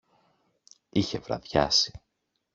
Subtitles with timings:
[0.89, 2.01] Είχε βραδιάσει.